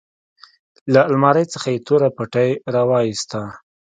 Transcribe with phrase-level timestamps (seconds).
[0.93, 3.51] له المارۍ څخه يې توره پټۍ راوايستله.